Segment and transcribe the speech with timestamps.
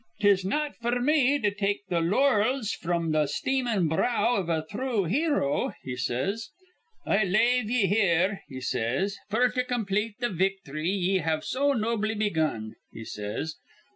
[0.19, 5.03] ''Tis not f'r me to take th' lorls fr'm th' steamin' brow iv a thrue
[5.03, 6.49] hero,' he says.
[7.05, 12.15] 'I lave ye here,' he says, 'f'r to complete th' victhry ye have so nobly
[12.15, 13.57] begun,' he says.